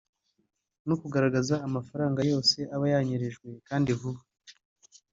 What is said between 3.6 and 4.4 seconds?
kandi vuba